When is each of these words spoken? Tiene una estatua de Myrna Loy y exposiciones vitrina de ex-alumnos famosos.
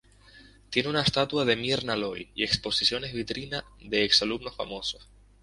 Tiene 0.71 0.89
una 0.89 1.03
estatua 1.03 1.45
de 1.45 1.55
Myrna 1.55 1.95
Loy 1.95 2.31
y 2.33 2.41
exposiciones 2.43 3.13
vitrina 3.13 3.65
de 3.81 4.03
ex-alumnos 4.03 4.55
famosos. 4.55 5.07